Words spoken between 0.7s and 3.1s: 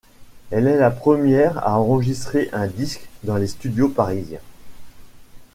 la première à enregistrer un disque